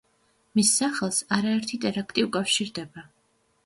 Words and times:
მის 0.59 0.71
სახელს 0.79 1.21
არაერთი 1.39 1.81
ტერაქტი 1.87 2.29
უკავშირდება. 2.31 3.09